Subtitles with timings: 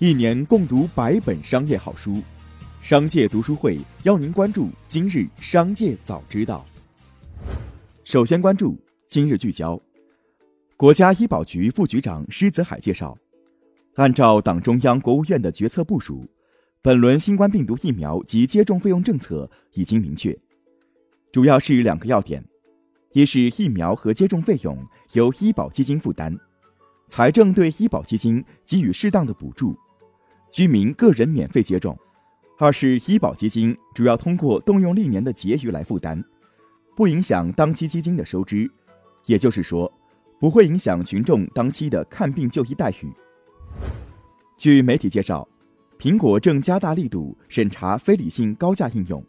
[0.00, 2.22] 一年共读百本商业好书，
[2.80, 6.64] 商界读书会邀您关注今日商界早知道。
[8.04, 9.80] 首先关注今日聚焦。
[10.76, 13.18] 国家医保局副局长施泽海介绍，
[13.96, 16.24] 按照党中央、国务院的决策部署，
[16.80, 20.38] 本轮新冠病毒疫苗及接种费用政策已经明确，
[21.32, 22.44] 主要是两个要点：
[23.14, 24.78] 一是疫苗和接种费用
[25.14, 26.38] 由医保基金负担，
[27.08, 29.76] 财政对医保基金给予适当的补助。
[30.50, 31.94] 居民个人免费接种；
[32.58, 36.22] 二是医保基金主要通过动用历年的结余来负担，
[36.96, 38.70] 不影响当期基金的收支，
[39.26, 39.92] 也就是说，
[40.40, 43.12] 不会影响群众当期的看病就医待遇。
[44.56, 45.46] 据媒体介绍，
[45.98, 49.22] 苹果正加大力度审查非理性高价应用，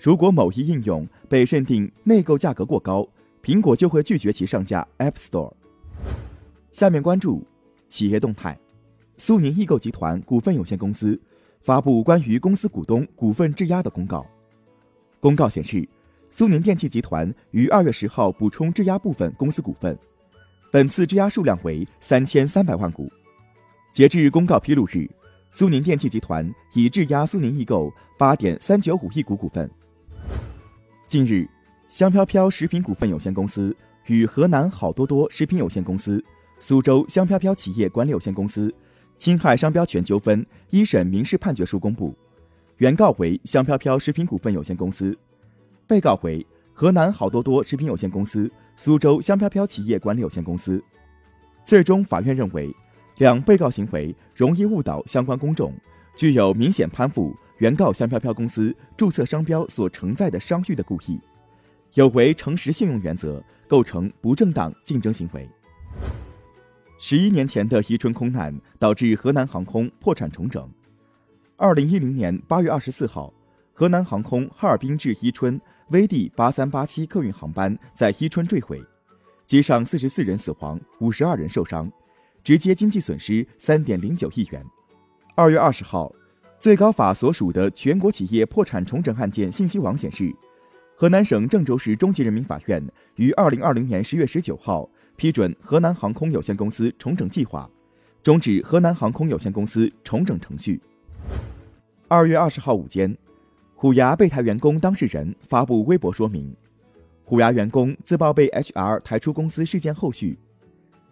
[0.00, 3.06] 如果某一应用被认定内购价格过高，
[3.42, 5.52] 苹果就会拒绝其上架 App Store。
[6.72, 7.46] 下面关注
[7.88, 8.58] 企业动态。
[9.20, 11.20] 苏宁易购集团股份有限公司
[11.60, 14.26] 发布关于公司股东股份质押的公告。
[15.20, 15.86] 公告显示，
[16.30, 19.96] 苏宁电器集团于二月十号补充质押部分公司股份，
[20.72, 23.12] 本次质押数量为三千三百万股。
[23.92, 25.06] 截至公告披露日，
[25.50, 29.70] 苏宁电器集团已质押苏宁易购八点三九五亿股股份。
[31.06, 31.46] 近日，
[31.90, 36.24] 香飘飘食品股份有限公司与河南好多多食品有限公司、
[36.58, 38.74] 苏州香飘飘企业管理有限公司。
[39.20, 42.16] 侵害商标权纠纷一审民事判决书公布，
[42.78, 45.14] 原告为香飘飘食品股份有限公司，
[45.86, 50.82] 被告为河南好多多食品有限公司、苏州香飘飘企业管理有限公司。
[51.66, 52.74] 最终，法院认为，
[53.18, 55.74] 两被告行为容易误导相关公众，
[56.16, 61.20] 具有明显攀附原告香飘飘公司注册商标所承载的商誉的故意，
[61.92, 65.46] 有违诚实信用原则，构成不正当竞争行为。
[67.02, 70.70] 十一年前的伊春空难导致河南航空破产重整。
[71.56, 73.32] 二零一零年八月二十四号，
[73.72, 75.58] 河南航空哈尔滨至伊春
[75.90, 78.84] VD 八三八七客运航班在伊春坠毁，
[79.46, 81.90] 机上四十四人死亡，五十二人受伤，
[82.44, 84.62] 直接经济损失三点零九亿元。
[85.34, 86.12] 二月二十号，
[86.58, 90.30] 最高法所属的全国企业破产重整案件信息网显示，
[90.94, 94.86] 河南省郑州市中级人民法院于二零二零年十月十九号。
[95.20, 97.68] 批准河南航空有限公司重整计划，
[98.22, 100.80] 终止河南航空有限公司重整程序。
[102.08, 103.14] 二月二十号午间，
[103.74, 106.56] 虎牙被台员工当事人发布微博说明，
[107.22, 110.38] 虎牙员工自曝被 HR 抬出公司事件后续，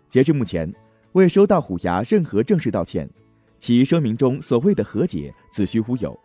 [0.09, 0.73] 截至目前
[1.13, 3.11] 未收到虎牙任何正式道歉，
[3.59, 6.19] 其声明中所谓的和解子虚乌有。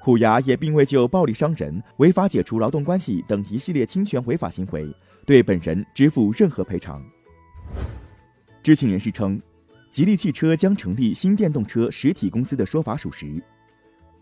[0.00, 4.92] 虎牙也并未就暴力伤人、违法解除劳动关系等一系列侵权违法行为。
[5.26, 7.02] 对本人支付任何赔偿。
[8.62, 9.40] 知情人士称，
[9.90, 13.42] 吉利汽车将成立新电动车实体公司的说法属实，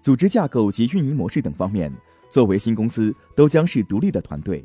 [0.01, 1.93] 组织架构及运营模式等方面，
[2.29, 4.65] 作为新公司都将是独立的团队，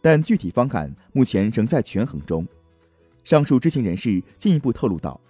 [0.00, 2.46] 但具体方案目前仍在权衡中。
[3.24, 5.20] 上述知情人士进一步透露道，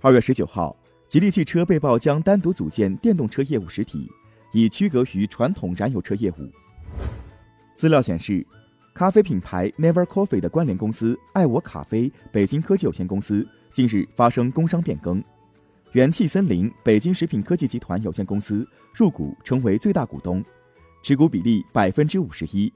[0.00, 4.10] 二月十九号，吉利汽车被曝将单独组建电动车业务实体，
[4.52, 6.50] 以区隔于传统燃油车业务。
[7.74, 8.46] 资料显示。
[8.96, 15.22] 咖啡品牌 Never Coffee 的关联公司爱我咖啡北京科技有限公司近日发生工商变更，
[15.92, 20.42] 元气森林北京食品科技集团有限公司入股成为最大股东，
[21.02, 22.72] 持股比例百分之五十一。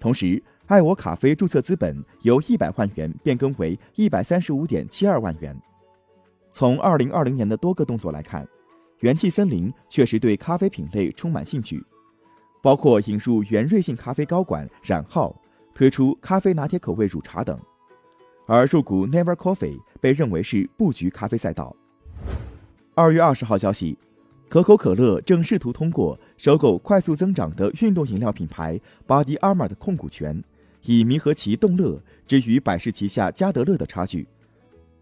[0.00, 5.54] 同时，爱我咖啡注册资本由一百万元变更为一百三十五点七二万元。
[6.52, 8.48] 从二零二零年的多个动作来看，
[9.00, 11.84] 元气森林确实对咖啡品类充满兴趣。
[12.64, 15.38] 包括引入原瑞幸咖啡高管冉浩，
[15.74, 17.60] 推出咖啡拿铁口味乳茶等，
[18.46, 21.76] 而入股 Never Coffee 被认为是布局咖啡赛道。
[22.94, 23.98] 二月二十号消息，
[24.48, 30.42] 可口可乐正试图通过收购快速增长的运动饮料品牌 Body Armor 的控股权，
[30.84, 34.26] 以弥合其动乐之于百事旗下加德乐的差距。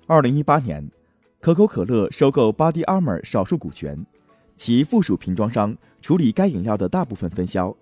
[0.08, 0.90] 二零一八年，
[1.40, 4.04] 可口可乐收购 Body Armor 少数股权。
[4.56, 7.74] 其附属瓶装商处理该饮料的大部分分销，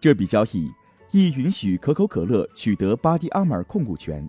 [0.00, 0.70] 这笔交易
[1.12, 4.28] 亦允许可口可乐取得巴迪阿尔控股权。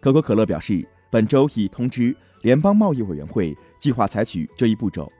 [0.00, 5.10] 可口可乐表示，本周已通知联邦贸易委员会，计划采取这一步骤。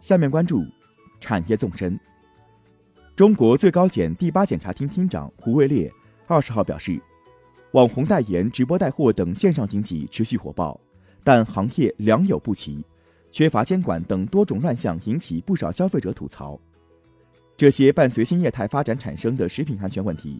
[0.00, 0.64] 下面关注
[1.20, 1.98] 产业纵深。
[3.14, 5.92] 中国最高检第八检察厅厅长胡卫烈
[6.26, 7.00] 二十号表示，
[7.72, 10.80] 网红代言、直播带货等线上经济持续火爆，
[11.22, 12.84] 但行业良莠不齐。
[13.32, 16.60] 缺乏监管等多种乱象引起不少消费者吐槽，
[17.56, 20.38] 这些伴随新业态发展产生的食品安全问题，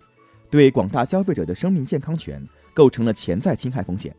[0.50, 4.14] 对广大消费者的生命健康权构成了潜在侵害风险。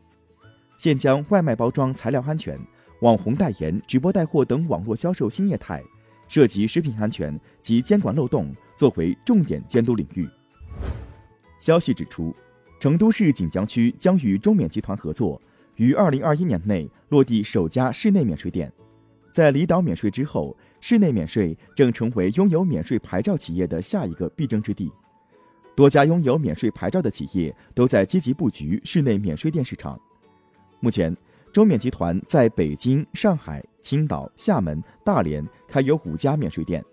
[0.75, 2.59] 现将外卖包装材料安全、
[3.01, 5.83] 网红代言、直播带货等网络销售新业态，
[6.27, 10.27] 涉及食品安全及监管漏洞，作为重点监督领域。
[11.59, 12.35] 消息指出，
[12.79, 15.39] 成都市锦江区将与中免集团合作，
[15.75, 18.71] 于二零二一年内落地首家室内免税店。
[19.31, 24.91] 在离岛免税之后，室内免税正成为拥有免税牌照企业的下一个必争之地。
[25.75, 29.99] 多家拥有免税牌照的企业都在积极布局室内免税店市场。
[30.79, 31.15] 目前，
[31.51, 36.83] 中免集团在北京、上海、青岛、厦门、大连开有五家免税店。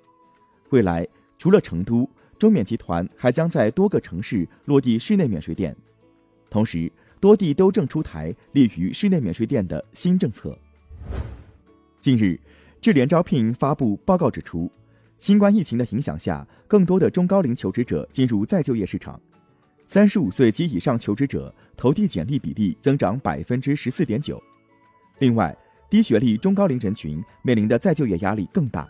[0.70, 1.06] 未来，
[1.36, 5.76] 除了成都，中免集团还将在多个城市落地室内免税店。
[6.48, 6.90] 同时，
[7.20, 10.56] 多地都正出台利于室内免税店的新政策。
[12.00, 12.40] 近日，
[12.80, 14.72] 智联招聘发布报告指出，
[15.18, 19.20] 新冠疫情的影响下，更多的中高龄求职者进入再就业市场。
[19.86, 24.42] 三十五岁及以上求职者投递简历比例增长百分之十四点九。
[25.18, 25.54] 另外，
[25.90, 28.88] 低学历中高龄人群面临的再就业压力更大，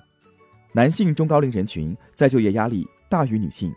[0.73, 3.75] 男性中高龄人群再就业压力大于女性。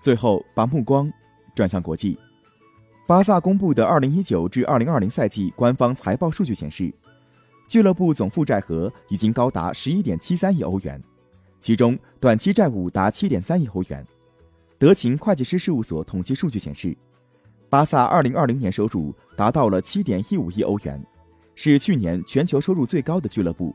[0.00, 1.10] 最后，把目光
[1.56, 2.16] 转向国际，
[3.08, 6.92] 巴萨公布的二零一九至二零二零赛季官方财报数据显示。
[7.66, 11.02] 俱乐部总负债额已经高达十一点七三亿欧元，
[11.58, 14.06] 其中短期债务达七点三亿欧元。
[14.76, 16.94] 德勤会计师事务所统计数据显示，
[17.70, 21.02] 巴萨二零二零年收入达到了七点一五亿欧元，
[21.54, 23.74] 是去年全球收入最高的俱乐部，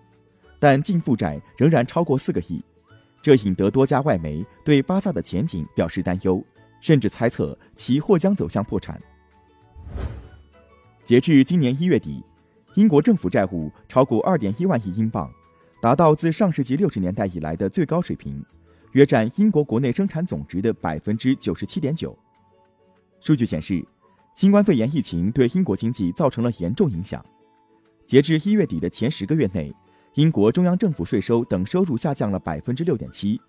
[0.60, 2.64] 但净负债仍然超过四个亿，
[3.20, 6.44] 这引得多家外媒对巴萨的前景表示担忧，
[6.82, 9.02] 甚至猜测其或将走向破产。
[11.04, 12.24] 截至今年一月底。
[12.76, 15.32] 英国政府债务超过二点一万亿英镑，
[15.80, 18.44] 达到自上世纪六十年代以来的最高水平，
[18.94, 22.18] 约占英国国内生产总值的百分之九十七点九。
[23.20, 23.86] 数据显示，
[24.34, 27.24] 新冠肺炎疫情对英国经济造成了严重影响。
[28.08, 29.72] 截至一月底的前十个月内，
[30.16, 33.40] 英国中央政府税收等收入下降了百分之六点七，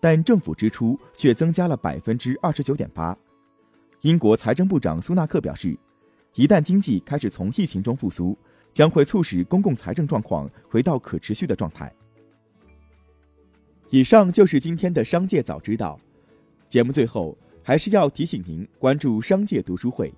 [0.00, 3.16] 但政府支出却增加了百分之二十九点八。
[4.00, 5.78] 英国财政部长苏纳克表示，
[6.34, 8.36] 一旦经济开始从疫情中复苏，
[8.72, 11.92] 将会促使公共财政状况回到可持续的状态。
[13.90, 16.00] 以上就是今天的商界早知道。
[16.70, 20.10] 节目最后还是要提醒您关注商界读书会，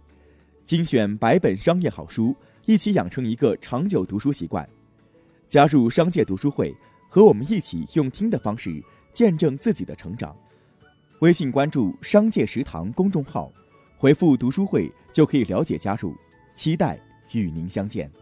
[0.65, 4.69] 精选百本商业好书，一起养成一个长久读书习惯。
[5.49, 6.73] 加入商界读书会，
[7.09, 8.81] 和我们一起用听的方式
[9.13, 10.37] 见证自己的成长。
[11.19, 13.51] 微信关注“商界食堂”公众号，
[14.05, 16.15] 回复“读书会”就可以了解加入。
[16.55, 17.01] 期待
[17.33, 18.13] 与您相见。